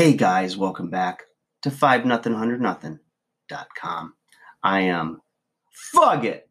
Hey 0.00 0.14
guys, 0.14 0.56
welcome 0.56 0.88
back 0.88 1.24
to 1.60 1.70
5 1.70 2.06
nothing 2.06 2.32
100 2.32 2.58
nothing.com. 2.58 4.14
I 4.62 4.80
am 4.80 5.20
Fugget. 5.94 6.44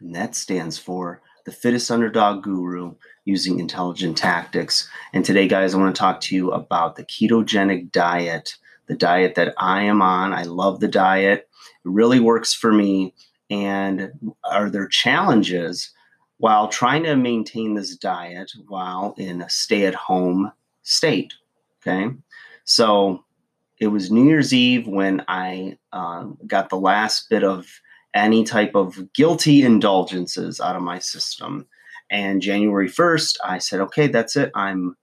And 0.00 0.14
that 0.14 0.34
stands 0.34 0.78
for 0.78 1.20
the 1.44 1.52
fittest 1.52 1.90
underdog 1.90 2.42
guru 2.42 2.94
using 3.26 3.60
intelligent 3.60 4.16
tactics. 4.16 4.88
And 5.12 5.22
today, 5.22 5.46
guys, 5.46 5.74
I 5.74 5.76
want 5.76 5.94
to 5.94 5.98
talk 5.98 6.22
to 6.22 6.34
you 6.34 6.52
about 6.52 6.96
the 6.96 7.04
ketogenic 7.04 7.92
diet, 7.92 8.56
the 8.86 8.96
diet 8.96 9.34
that 9.34 9.52
I 9.58 9.82
am 9.82 10.00
on. 10.00 10.32
I 10.32 10.44
love 10.44 10.80
the 10.80 10.88
diet, 10.88 11.50
it 11.84 11.88
really 11.90 12.18
works 12.18 12.54
for 12.54 12.72
me. 12.72 13.12
And 13.50 14.32
are 14.42 14.70
there 14.70 14.88
challenges 14.88 15.90
while 16.38 16.68
trying 16.68 17.02
to 17.02 17.14
maintain 17.14 17.74
this 17.74 17.94
diet 17.94 18.52
while 18.68 19.14
in 19.18 19.42
a 19.42 19.50
stay 19.50 19.84
at 19.84 19.94
home 19.94 20.52
state? 20.90 21.32
Okay. 21.80 22.10
So 22.64 23.24
it 23.80 23.88
was 23.88 24.10
New 24.10 24.26
Year's 24.26 24.52
Eve 24.52 24.86
when 24.86 25.24
I 25.28 25.78
uh, 25.92 26.24
got 26.46 26.68
the 26.68 26.76
last 26.76 27.30
bit 27.30 27.42
of 27.42 27.66
any 28.14 28.44
type 28.44 28.74
of 28.74 29.12
guilty 29.14 29.62
indulgences 29.62 30.60
out 30.60 30.76
of 30.76 30.82
my 30.82 30.98
system. 30.98 31.66
And 32.10 32.42
January 32.42 32.88
1st, 32.88 33.38
I 33.44 33.58
said, 33.58 33.80
okay, 33.80 34.08
that's 34.08 34.36
it. 34.36 34.50
I'm 34.54 34.96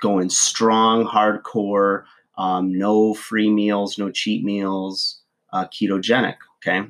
going 0.00 0.30
strong, 0.30 1.06
hardcore, 1.06 2.04
um, 2.38 2.76
no 2.76 3.14
free 3.14 3.50
meals, 3.50 3.98
no 3.98 4.10
cheat 4.10 4.44
meals, 4.44 5.20
uh, 5.52 5.66
ketogenic. 5.68 6.36
Okay. 6.58 6.88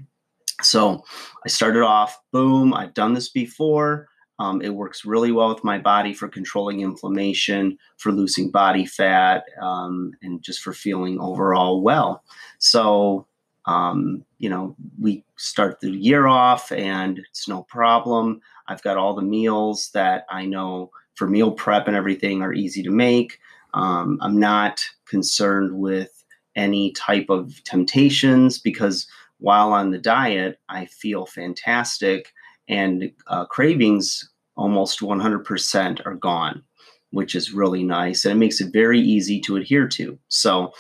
So 0.63 1.05
I 1.45 1.49
started 1.49 1.83
off, 1.83 2.19
boom, 2.33 2.73
I've 2.73 2.95
done 2.95 3.13
this 3.13 3.29
before. 3.29 4.09
Um, 4.39 4.61
it 4.63 4.75
works 4.75 5.05
really 5.05 5.31
well 5.31 5.49
with 5.49 5.63
my 5.63 5.79
body 5.79 6.13
for 6.13 6.29
controlling 6.29 6.81
inflammation, 6.81 7.79
for 7.99 8.11
losing 8.11 8.51
body 8.51 8.85
fat, 8.85 9.45
um, 9.61 10.13
and 10.23 10.43
just 10.43 10.61
for 10.61 10.73
feeling 10.73 11.21
overall 11.21 11.83
well. 11.83 12.25
So, 12.59 13.27
um, 13.67 14.25
you 14.39 14.51
know, 14.51 14.75
we 15.01 15.25
start 15.37 15.81
the 15.81 15.91
year 15.91 16.27
off 16.27 16.73
and 16.73 17.19
it's 17.19 17.49
no 17.49 17.63
problem. 17.63 18.41
I've 18.67 18.83
got 18.83 18.97
all 18.97 19.15
the 19.15 19.23
meals 19.23 19.91
that 19.95 20.27
I 20.29 20.47
know 20.47 20.91
for 21.15 21.29
meal 21.29 21.53
prep 21.53 21.87
and 21.87 21.97
everything 21.97 22.43
are 22.43 22.53
easy 22.53 22.83
to 22.83 22.91
make. 22.91 23.39
Um, 23.73 24.19
I'm 24.21 24.39
not 24.39 24.85
concerned 25.07 25.79
with 25.79 26.25
any 26.57 26.93
type 26.93 27.27
of 27.29 27.63
temptations 27.65 28.59
because 28.59 29.07
while 29.39 29.73
on 29.73 29.91
the 29.91 29.99
diet, 29.99 30.61
I 30.69 30.87
feel 30.87 31.27
fantastic 31.27 32.33
and 32.69 33.11
uh, 33.27 33.45
cravings 33.47 34.31
almost 34.57 35.01
100% 35.01 36.07
are 36.07 36.15
gone, 36.15 36.63
which 37.11 37.35
is 37.35 37.53
really 37.53 37.83
nice. 37.83 38.25
And 38.25 38.33
it 38.33 38.37
makes 38.37 38.61
it 38.61 38.73
very 38.73 39.01
easy 39.01 39.41
to 39.43 39.57
adhere 39.57 39.89
to. 39.89 40.19
So 40.29 40.73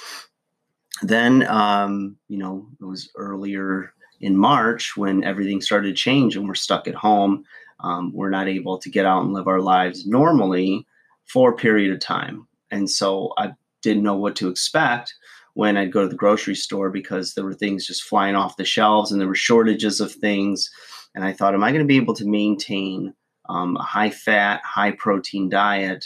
then, 1.03 1.47
um, 1.49 2.17
you 2.29 2.39
know, 2.39 2.67
it 2.81 2.85
was 2.85 3.11
earlier 3.17 3.93
in 4.21 4.37
March 4.37 4.97
when 4.97 5.25
everything 5.25 5.61
started 5.61 5.89
to 5.89 6.03
change 6.03 6.37
and 6.37 6.47
we're 6.47 6.55
stuck 6.55 6.87
at 6.87 6.95
home. 6.95 7.45
Um, 7.81 8.13
we're 8.15 8.31
not 8.31 8.49
able 8.49 8.79
to 8.79 8.91
get 8.91 9.05
out 9.05 9.25
and 9.25 9.33
live 9.33 9.49
our 9.49 9.61
lives 9.61 10.07
normally 10.07 10.87
for 11.27 11.51
a 11.51 11.57
period 11.57 11.93
of 11.93 12.01
time. 12.01 12.47
And 12.71 12.89
so 12.89 13.33
I 13.37 13.53
didn't 13.83 14.03
know 14.03 14.17
what 14.17 14.37
to 14.37 14.49
expect 14.49 15.15
when 15.55 15.77
I'd 15.77 15.93
go 15.93 16.03
to 16.03 16.09
the 16.09 16.15
grocery 16.15 16.55
store 16.55 16.91
because 16.91 17.35
there 17.35 17.45
were 17.45 17.55
things 17.55 17.87
just 17.87 18.05
flying 18.05 18.35
off 18.35 18.57
the 18.57 18.65
shelves 18.65 19.13
and 19.13 19.21
there 19.21 19.29
were 19.29 19.35
shortages 19.35 20.01
of 20.01 20.13
things. 20.13 20.71
And 21.15 21.25
I 21.25 21.33
thought, 21.33 21.55
am 21.55 21.65
I 21.65 21.71
going 21.71 21.83
to 21.83 21.87
be 21.87 21.97
able 21.97 22.15
to 22.15 22.27
maintain 22.27 23.15
um, 23.49 23.77
a 23.77 23.83
high 23.83 24.11
fat, 24.11 24.61
high 24.65 24.93
protein 24.93 25.49
diet 25.49 26.05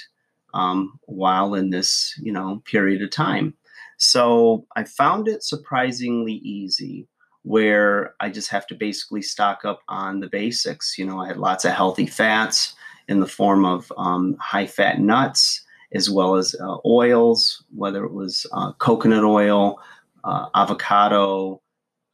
um, 0.55 0.99
while 1.07 1.55
in 1.55 1.71
this, 1.71 2.19
you 2.23 2.33
know, 2.33 2.63
period 2.65 3.03
of 3.03 3.11
time? 3.11 3.55
So 3.97 4.67
I 4.77 4.85
found 4.85 5.29
it 5.29 5.43
surprisingly 5.43 6.35
easy 6.35 7.09
where 7.43 8.15
I 8.21 8.29
just 8.29 8.51
have 8.51 8.67
to 8.69 8.75
basically 8.75 9.23
stock 9.23 9.65
up 9.65 9.81
on 9.89 10.21
the 10.21 10.29
basics. 10.29 10.99
You 10.99 11.07
know, 11.07 11.21
I 11.21 11.29
had 11.29 11.39
lots 11.39 11.65
of 11.65 11.73
healthy 11.73 12.07
fats 12.07 12.75
in 13.09 13.21
the 13.21 13.27
form 13.27 13.65
of 13.65 13.91
um, 13.97 14.37
high 14.39 14.67
fat 14.67 15.01
nuts 15.01 15.65
as 15.93 16.11
well 16.11 16.37
as 16.37 16.55
uh, 16.55 16.77
oils, 16.85 17.65
whether 17.75 18.05
it 18.05 18.13
was 18.13 18.47
uh, 18.53 18.73
coconut 18.75 19.25
oil, 19.25 19.81
uh, 20.25 20.47
avocado, 20.55 21.63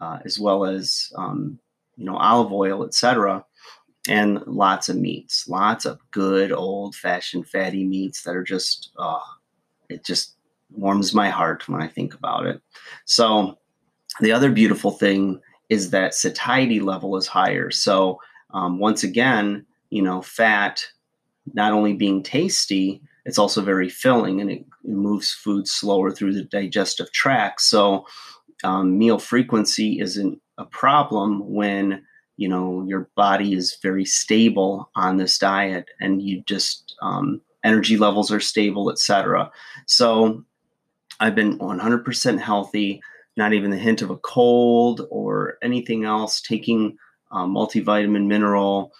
uh, 0.00 0.18
as 0.24 0.38
well 0.38 0.64
as 0.64 1.12
um, 1.16 1.58
you 1.96 2.04
know 2.04 2.16
olive 2.16 2.52
oil, 2.52 2.84
etc. 2.84 3.44
And 4.08 4.42
lots 4.46 4.88
of 4.88 4.96
meats, 4.96 5.48
lots 5.48 5.86
of 5.86 5.98
good 6.10 6.52
old 6.52 6.94
fashioned 6.94 7.48
fatty 7.48 7.84
meats 7.84 8.22
that 8.22 8.36
are 8.36 8.42
just, 8.42 8.90
oh, 8.98 9.22
it 9.88 10.04
just 10.04 10.34
warms 10.70 11.14
my 11.14 11.30
heart 11.30 11.66
when 11.68 11.80
I 11.80 11.88
think 11.88 12.12
about 12.14 12.46
it. 12.46 12.60
So, 13.06 13.58
the 14.20 14.32
other 14.32 14.50
beautiful 14.50 14.90
thing 14.90 15.40
is 15.70 15.90
that 15.90 16.14
satiety 16.14 16.80
level 16.80 17.16
is 17.16 17.26
higher. 17.26 17.70
So, 17.70 18.20
um, 18.52 18.78
once 18.78 19.02
again, 19.02 19.64
you 19.90 20.02
know, 20.02 20.20
fat 20.22 20.84
not 21.52 21.72
only 21.72 21.94
being 21.94 22.22
tasty, 22.22 23.02
it's 23.24 23.38
also 23.38 23.62
very 23.62 23.88
filling 23.88 24.40
and 24.40 24.50
it, 24.50 24.64
moves 24.86 25.32
food 25.32 25.66
slower 25.66 26.10
through 26.10 26.34
the 26.34 26.44
digestive 26.44 27.10
tract. 27.12 27.62
So, 27.62 28.06
um, 28.64 28.98
meal 28.98 29.18
frequency 29.18 29.98
isn't 29.98 30.40
a 30.58 30.64
problem 30.64 31.52
when 31.52 32.04
you 32.36 32.48
know 32.48 32.84
your 32.86 33.08
body 33.14 33.54
is 33.54 33.78
very 33.82 34.04
stable 34.04 34.90
on 34.96 35.16
this 35.16 35.38
diet 35.38 35.86
and 36.00 36.22
you 36.22 36.42
just 36.42 36.96
um, 37.02 37.40
energy 37.62 37.96
levels 37.96 38.32
are 38.32 38.40
stable 38.40 38.90
etc 38.90 39.50
so 39.86 40.44
i've 41.20 41.34
been 41.34 41.58
100% 41.58 42.38
healthy 42.38 43.00
not 43.36 43.52
even 43.52 43.70
the 43.70 43.76
hint 43.76 44.02
of 44.02 44.10
a 44.10 44.16
cold 44.18 45.06
or 45.10 45.58
anything 45.62 46.04
else 46.04 46.40
taking 46.40 46.96
um, 47.30 47.54
multivitamin 47.54 48.26
mineral 48.26 48.92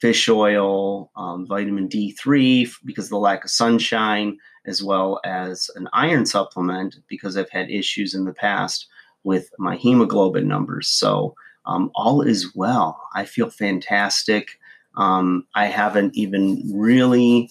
fish 0.00 0.28
oil, 0.28 1.10
um, 1.16 1.46
vitamin 1.46 1.88
D3 1.88 2.70
because 2.84 3.06
of 3.06 3.10
the 3.10 3.18
lack 3.18 3.44
of 3.44 3.50
sunshine, 3.50 4.36
as 4.66 4.82
well 4.82 5.20
as 5.24 5.70
an 5.76 5.88
iron 5.92 6.26
supplement 6.26 6.96
because 7.08 7.36
I've 7.36 7.50
had 7.50 7.70
issues 7.70 8.14
in 8.14 8.24
the 8.24 8.32
past 8.32 8.88
with 9.26 9.50
my 9.58 9.76
hemoglobin 9.76 10.46
numbers. 10.46 10.88
So 10.88 11.34
um, 11.66 11.90
all 11.96 12.22
is 12.22 12.54
well. 12.54 13.02
I 13.14 13.24
feel 13.24 13.50
fantastic. 13.50 14.50
Um, 14.96 15.46
I 15.54 15.66
haven't 15.66 16.16
even 16.16 16.62
really. 16.72 17.50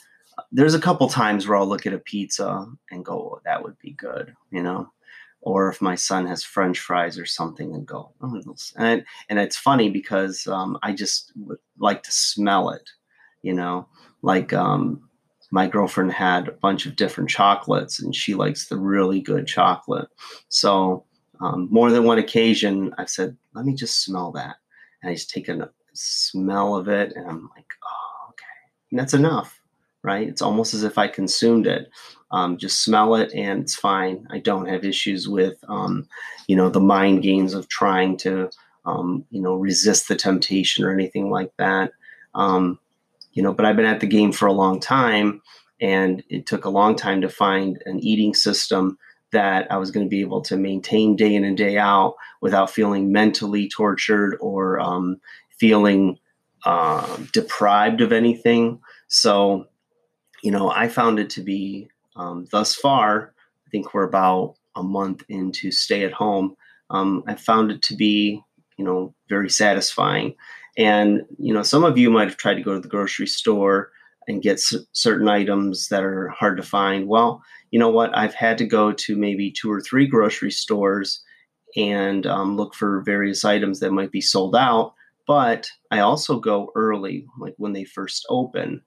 There's 0.52 0.74
a 0.74 0.80
couple 0.80 1.08
times 1.09 1.47
where 1.47 1.58
I'll 1.58 1.68
look 1.68 1.85
at 1.85 1.94
a 1.94 2.00
pizza 2.00 2.66
and 2.90 3.06
go, 3.06 3.14
oh, 3.14 3.41
"That 3.44 3.62
would 3.62 3.78
be 3.80 3.91
good," 3.91 4.34
you 4.52 4.64
know 4.64 4.90
or 5.41 5.69
if 5.69 5.80
my 5.80 5.94
son 5.94 6.25
has 6.25 6.44
french 6.44 6.80
fries 6.80 7.19
or 7.19 7.25
something 7.25 7.75
and 7.75 7.85
go 7.85 8.12
oh, 8.22 8.41
and, 8.78 9.06
and 9.30 9.40
it's 9.40 9.56
funny 9.56 9.90
because 9.90 10.47
um, 10.47 10.78
i 10.81 10.91
just 10.91 11.31
like 11.78 12.02
to 12.02 12.12
smell 12.12 12.69
it 12.72 12.90
you 13.44 13.53
know 13.53 13.88
like 14.24 14.53
um, 14.53 15.08
my 15.52 15.68
girlfriend 15.68 16.12
had 16.12 16.47
a 16.47 16.52
bunch 16.53 16.85
of 16.85 16.96
different 16.96 17.30
chocolates 17.30 18.02
and 18.02 18.16
she 18.16 18.34
likes 18.34 18.68
the 18.68 18.78
really 18.78 19.22
good 19.22 19.46
chocolate 19.46 20.08
so 20.50 21.06
um, 21.41 21.68
more 21.72 21.91
than 21.91 22.03
one 22.03 22.18
occasion 22.18 22.94
i've 22.97 23.09
said 23.09 23.35
let 23.53 23.66
me 23.66 23.73
just 23.73 24.03
smell 24.03 24.31
that 24.31 24.56
and 25.01 25.09
i 25.09 25.13
just 25.13 25.29
take 25.29 25.47
a 25.50 25.69
smell 25.94 26.75
of 26.75 26.88
it 26.88 27.13
and 27.16 27.28
i'm 27.28 27.50
like 27.56 27.72
oh 27.84 28.29
okay 28.29 28.44
and 28.91 29.00
that's 29.00 29.13
enough 29.13 29.62
right 30.03 30.28
it's 30.28 30.41
almost 30.41 30.73
as 30.73 30.84
if 30.84 30.97
i 30.97 31.07
consumed 31.07 31.68
it 31.68 31.90
um, 32.31 32.57
just 32.57 32.84
smell 32.84 33.16
it 33.16 33.34
and 33.34 33.62
it's 33.62 33.75
fine. 33.75 34.28
I 34.29 34.40
don't 34.40 34.68
have 34.68 34.84
issues 34.84 35.29
with, 35.29 35.57
um, 35.69 36.07
you 36.47 36.56
know, 36.56 36.69
the 36.69 36.81
mind 36.81 37.23
games 37.23 37.53
of 37.53 37.69
trying 37.69 38.17
to, 38.17 38.50
um, 38.85 39.25
you 39.29 39.41
know, 39.41 39.56
resist 39.56 40.07
the 40.07 40.16
temptation 40.16 40.84
or 40.84 40.91
anything 40.91 41.29
like 41.29 41.52
that. 41.57 41.94
Um, 42.34 42.78
you 43.31 43.41
know, 43.41 43.53
but 43.53 43.66
I've 43.66 43.78
been 43.78 43.85
at 43.85 44.02
the 44.02 44.07
game 44.07 44.34
for 44.34 44.47
a 44.47 44.53
long 44.53 44.81
time 44.81 45.41
and 45.79 46.23
it 46.29 46.46
took 46.46 46.66
a 46.66 46.70
long 46.70 46.96
time 46.96 47.22
to 47.22 47.29
find 47.29 47.81
an 47.85 47.99
eating 47.99 48.34
system 48.34 48.97
that 49.35 49.70
I 49.70 49.76
was 49.76 49.91
going 49.91 50.05
to 50.05 50.09
be 50.09 50.22
able 50.22 50.41
to 50.43 50.55
maintain 50.55 51.17
day 51.17 51.35
in 51.35 51.43
and 51.43 51.58
day 51.58 51.78
out 51.78 52.16
without 52.40 52.70
feeling 52.70 53.11
mentally 53.11 53.67
tortured 53.67 54.37
or 54.40 54.79
um, 54.79 55.17
feeling 55.59 56.17
uh, 56.64 57.17
deprived 57.34 57.99
of 57.99 58.14
anything. 58.14 58.79
So, 59.09 59.67
you 60.41 60.52
know, 60.52 60.72
I 60.72 60.87
found 60.87 61.20
it 61.20 61.29
to 61.32 61.41
be 61.41 61.90
um, 62.16 62.47
thus 62.49 62.76
far, 62.76 63.34
I 63.67 63.70
think 63.70 63.93
we're 63.93 64.08
about 64.08 64.55
a 64.78 64.82
month 64.84 65.23
into 65.28 65.70
stay 65.70 66.05
at 66.05 66.14
home. 66.14 66.55
Um, 66.90 67.22
I 67.28 67.35
found 67.35 67.72
it 67.72 67.81
to 67.84 67.96
be, 67.96 68.41
you 68.78 68.85
know, 68.85 69.14
very 69.28 69.49
satisfying. 69.49 70.35
And, 70.78 71.23
you 71.38 71.53
know, 71.53 71.64
some 71.64 71.84
of 71.84 71.97
you 71.97 72.09
might 72.09 72.29
have 72.29 72.38
tried 72.38 72.55
to 72.55 72.64
go 72.64 72.73
to 72.73 72.79
the 72.79 72.88
grocery 72.88 73.28
store 73.28 73.91
and 74.28 74.42
get 74.42 74.60
c- 74.60 74.86
certain 74.92 75.28
items 75.28 75.90
that 75.90 76.04
are 76.04 76.30
hard 76.30 76.58
to 76.58 76.64
find. 76.64 77.08
Well, 77.08 77.42
you 77.72 77.80
know 77.80 77.90
what? 77.90 78.16
I've 78.18 78.34
had 78.34 78.58
to 78.60 78.66
go 78.66 78.92
to 78.92 79.16
maybe 79.16 79.52
two 79.52 79.72
or 79.72 79.82
three 79.82 80.08
grocery 80.08 80.52
stores 80.52 81.22
and 81.76 82.26
um, 82.26 82.56
look 82.56 82.74
for 82.74 83.02
various 83.02 83.44
items 83.44 83.80
that 83.80 83.92
might 83.92 84.12
be 84.12 84.22
sold 84.22 84.56
out. 84.56 84.94
But 85.28 85.70
I 85.92 86.00
also 86.00 86.40
go 86.40 86.72
early, 86.76 87.26
like 87.40 87.56
when 87.58 87.74
they 87.74 87.84
first 87.84 88.26
open 88.30 88.82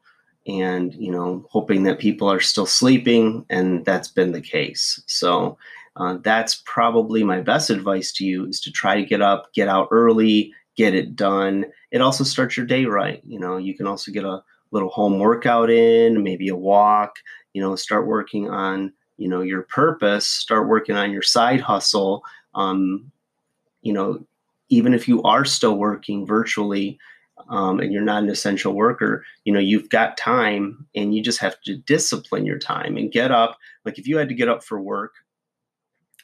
and 0.49 0.95
you 0.95 1.13
know 1.13 1.47
hoping 1.51 1.83
that 1.85 1.99
people 1.99 2.31
are 2.31 2.41
still 2.41 2.67
sleeping 2.67 3.45
and 3.51 3.85
that's 3.85 4.09
been 4.09 4.33
the 4.33 4.41
case 4.41 5.03
so 5.07 5.57
uh, 5.97 6.17
that's 6.23 6.63
probably 6.65 7.23
my 7.23 7.41
best 7.41 7.71
advice 7.71 8.13
to 8.13 8.25
you 8.25 8.47
is 8.47 8.61
to 8.61 8.73
try 8.73 8.97
to 8.97 9.05
get 9.07 9.21
up 9.21 9.53
get 9.53 9.69
out 9.69 9.89
early 9.91 10.53
get 10.77 10.95
it 10.95 11.15
done 11.15 11.67
it 11.91 12.01
also 12.01 12.25
starts 12.25 12.57
your 12.57 12.67
day 12.67 12.87
right 12.87 13.23
you 13.27 13.39
know 13.39 13.57
you 13.57 13.77
can 13.77 13.87
also 13.87 14.11
get 14.11 14.25
a 14.25 14.43
little 14.71 14.91
home 14.91 15.19
workout 15.19 15.71
in 15.71 16.23
maybe 16.23 16.49
a 16.49 16.57
walk 16.57 17.17
you 17.53 17.63
know 17.63 17.77
start 17.77 18.07
working 18.07 18.49
on 18.51 18.93
you 19.17 19.29
know 19.29 19.41
your 19.41 19.63
purpose 19.63 20.29
start 20.29 20.69
working 20.69 20.97
on 20.97 21.11
your 21.11 21.23
side 21.23 21.61
hustle 21.61 22.23
um, 22.55 23.11
you 23.83 23.93
know 23.93 24.25
even 24.71 24.93
if 24.93 25.09
you 25.09 25.23
are 25.23 25.45
still 25.45 25.77
working 25.77 26.27
virtually 26.27 26.99
um, 27.49 27.81
and 27.81 27.93
you're 27.93 28.03
not 28.03 28.23
an 28.23 28.29
essential 28.29 28.75
worker, 28.75 29.25
you 29.45 29.53
know, 29.53 29.61
you've 29.61 29.89
got 29.89 30.17
time 30.17 30.87
and 30.95 31.15
you 31.15 31.23
just 31.23 31.39
have 31.39 31.61
to 31.63 31.77
discipline 31.77 32.45
your 32.45 32.59
time 32.59 32.97
and 32.97 33.13
get 33.13 33.31
up. 33.31 33.59
Like 33.85 33.99
if 33.99 34.07
you 34.07 34.19
had 34.19 34.29
to 34.29 34.35
get 34.35 34.49
up 34.49 34.63
for 34.63 34.81
work, 34.81 35.15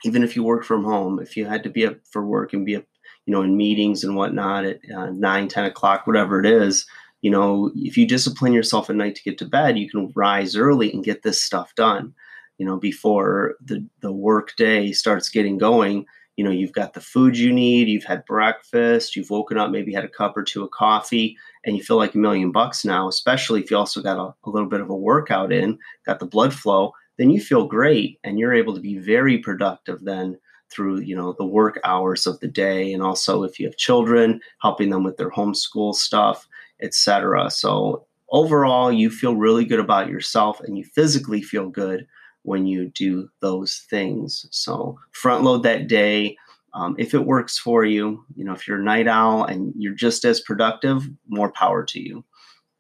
even 0.05 0.23
if 0.23 0.37
you 0.37 0.43
work 0.43 0.65
from 0.65 0.85
home, 0.85 1.19
if 1.21 1.37
you 1.37 1.47
had 1.47 1.63
to 1.63 1.71
be 1.71 1.87
up 1.87 1.97
for 2.11 2.27
work 2.27 2.53
and 2.53 2.67
be 2.67 2.77
up, 2.77 2.85
you 3.27 3.33
know, 3.33 3.43
in 3.43 3.57
meetings 3.57 4.05
and 4.05 4.17
whatnot 4.17 4.67
at 4.67 4.81
uh, 4.95 5.11
9, 5.11 5.49
10 5.49 5.65
o'clock, 5.65 6.07
whatever 6.07 6.41
it 6.41 6.47
is, 6.47 6.87
you 7.25 7.31
know, 7.31 7.73
if 7.75 7.97
you 7.97 8.07
discipline 8.07 8.53
yourself 8.53 8.91
at 8.91 8.97
night 8.97 9.15
to 9.15 9.23
get 9.23 9.39
to 9.39 9.47
bed, 9.47 9.79
you 9.79 9.89
can 9.89 10.13
rise 10.15 10.57
early 10.57 10.93
and 10.93 11.03
get 11.03 11.23
this 11.23 11.43
stuff 11.43 11.75
done, 11.75 12.13
you 12.59 12.67
know, 12.67 12.77
before 12.77 13.55
the, 13.65 13.83
the 14.03 14.13
work 14.13 14.55
day 14.57 14.93
starts 14.93 15.31
getting 15.31 15.57
going 15.57 16.05
you 16.37 16.45
know 16.45 16.51
you've 16.51 16.73
got 16.73 16.95
the 16.95 17.01
food 17.01 17.39
you 17.39 17.53
need 17.53 17.87
you've 17.87 18.03
had 18.03 18.25
breakfast 18.25 19.15
you've 19.15 19.31
woken 19.31 19.57
up 19.57 19.71
maybe 19.71 19.95
had 19.95 20.05
a 20.05 20.09
cup 20.09 20.37
or 20.37 20.43
two 20.43 20.65
of 20.65 20.71
coffee 20.73 21.37
and 21.65 21.77
you 21.77 21.83
feel 21.85 21.97
like 21.97 22.13
a 22.17 22.19
million 22.19 22.51
bucks 22.51 22.85
now 22.85 23.07
especially 23.07 23.61
if 23.61 23.71
you 23.71 23.77
also 23.77 24.03
got 24.03 24.19
a, 24.19 24.35
a 24.45 24.51
little 24.51 24.69
bit 24.69 24.81
of 24.81 24.91
a 24.91 24.97
workout 24.97 25.53
in 25.53 25.79
got 26.05 26.19
the 26.19 26.27
blood 26.27 26.53
flow 26.53 26.93
then 27.19 27.31
you 27.31 27.41
feel 27.41 27.69
great 27.69 28.19
and 28.25 28.37
you're 28.37 28.53
able 28.53 28.75
to 28.75 28.81
be 28.81 28.99
very 28.99 29.39
productive 29.39 30.03
then 30.03 30.37
through 30.71 31.01
you 31.01 31.15
know 31.15 31.35
the 31.39 31.45
work 31.45 31.79
hours 31.85 32.27
of 32.27 32.41
the 32.41 32.49
day. 32.49 32.93
And 32.93 33.03
also 33.03 33.43
if 33.43 33.59
you 33.59 33.67
have 33.67 33.77
children 33.77 34.41
helping 34.61 34.91
them 34.91 35.05
with 35.05 35.17
their 35.17 35.31
homeschool 35.31 35.95
stuff 35.95 36.49
etc 36.81 37.51
so 37.51 38.07
overall 38.31 38.93
you 38.93 39.11
feel 39.11 39.37
really 39.37 39.65
good 39.65 39.81
about 39.81 40.09
yourself 40.09 40.61
and 40.61 40.77
you 40.77 40.85
physically 40.85 41.41
feel 41.41 41.69
good 41.69 42.07
when 42.45 42.67
you 42.67 42.91
do 42.91 43.29
those 43.41 43.85
things. 43.91 44.47
So 44.51 44.99
front 45.13 45.43
load 45.43 45.63
that 45.65 45.89
day. 45.89 46.37
Um, 46.75 46.97
if 46.99 47.15
it 47.15 47.27
works 47.27 47.57
for 47.57 47.85
you, 47.85 48.25
you 48.35 48.45
know, 48.45 48.53
if 48.53 48.67
you're 48.67 48.81
a 48.81 48.85
night 48.85 49.07
owl 49.07 49.45
and 49.45 49.73
you're 49.77 49.95
just 49.95 50.25
as 50.25 50.41
productive, 50.41 51.09
more 51.29 51.53
power 51.53 51.85
to 51.85 52.01
you. 52.01 52.25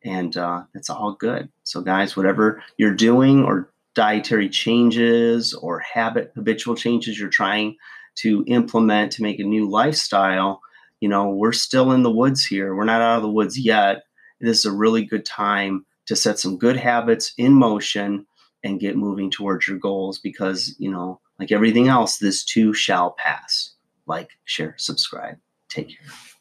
And 0.05 0.37
uh, 0.37 0.64
it's 0.75 0.90
all 0.90 1.12
good. 1.12 1.49
So, 1.62 1.81
guys, 1.81 2.17
whatever 2.17 2.62
you're 2.76 2.94
doing 2.94 3.44
or 3.44 3.73
dietary 3.94 4.49
changes 4.49 5.55
or 5.55 5.79
habit 5.79 6.32
habitual 6.35 6.75
changes 6.75 7.19
you're 7.19 7.29
trying 7.29 7.76
to 8.17 8.44
implement 8.49 9.12
to 9.12 9.23
make 9.23 9.38
a 9.38 9.44
new 9.44 9.70
lifestyle, 9.70 10.61
you 11.05 11.11
know, 11.11 11.29
we're 11.29 11.53
still 11.53 11.93
in 11.93 12.03
the 12.03 12.11
woods 12.11 12.47
here. 12.47 12.75
We're 12.75 12.85
not 12.85 13.03
out 13.03 13.17
of 13.17 13.23
the 13.23 13.31
woods 13.31 13.59
yet. 13.59 14.05
This 14.41 14.61
is 14.61 14.65
a 14.65 14.73
really 14.73 15.05
good 15.05 15.27
time 15.27 15.85
to 16.06 16.17
set 16.17 16.39
some 16.39 16.56
good 16.56 16.79
habits 16.79 17.35
in 17.37 17.53
motion 17.53 18.25
and 18.62 18.81
get 18.81 18.97
moving 18.97 19.31
towards 19.31 19.69
your 19.69 19.77
goals 19.77 20.19
because, 20.19 20.75
you 20.79 20.91
know, 20.91 21.21
like 21.39 21.53
everything 21.53 21.89
else, 21.89 22.17
this 22.17 22.43
too 22.43 22.73
shall 22.73 23.11
pass. 23.19 23.75
Like, 24.06 24.31
share, 24.45 24.77
subscribe. 24.79 25.37
Take 25.69 25.89
care. 25.89 26.34